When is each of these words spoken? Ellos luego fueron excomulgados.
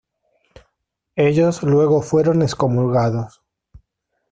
Ellos 1.15 1.61
luego 1.61 2.01
fueron 2.01 2.41
excomulgados. 2.41 3.43